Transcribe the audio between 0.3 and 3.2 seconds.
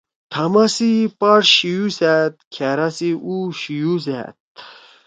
تھاما سی پاݜ شِیؤ سأد۔ کھأرا سی